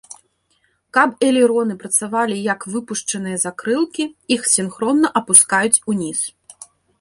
[0.97, 6.19] Каб элероны працавалі як выпушчаныя закрылкі, іх сінхронна апускаюць уніз.